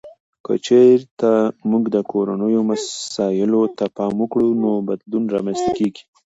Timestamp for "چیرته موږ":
0.65-1.83